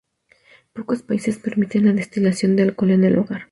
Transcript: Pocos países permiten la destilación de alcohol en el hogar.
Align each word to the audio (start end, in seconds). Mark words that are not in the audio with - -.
Pocos 0.73 1.03
países 1.03 1.37
permiten 1.37 1.85
la 1.85 1.93
destilación 1.93 2.55
de 2.55 2.63
alcohol 2.63 2.89
en 2.89 3.03
el 3.03 3.19
hogar. 3.19 3.49